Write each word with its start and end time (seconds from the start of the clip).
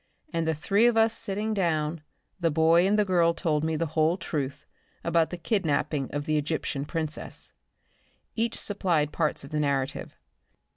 And 0.33 0.47
the 0.47 0.55
three 0.55 0.87
of 0.87 0.97
us 0.97 1.13
sitting 1.13 1.53
down, 1.53 2.01
the 2.39 2.49
boy 2.49 2.87
and 2.87 2.97
the 2.97 3.05
girl 3.05 3.35
told 3.35 3.63
me 3.63 3.75
the 3.75 3.85
whole 3.93 4.17
truth 4.17 4.65
about 5.03 5.29
the 5.29 5.37
kidnapping 5.37 6.09
of 6.09 6.25
the 6.25 6.39
Egyptian 6.39 6.85
princess. 6.85 7.51
Each 8.35 8.59
supplied 8.59 9.11
parts 9.11 9.43
of 9.43 9.51
the 9.51 9.59
narrative. 9.59 10.17